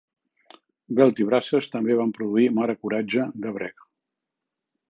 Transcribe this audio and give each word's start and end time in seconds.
Belt 0.99 1.21
i 1.23 1.27
Braces 1.31 1.69
també 1.75 1.97
van 1.99 2.13
produir 2.19 2.47
"Mare 2.55 2.77
Coratge" 2.85 3.27
de 3.45 3.53
Brecht. 3.59 3.87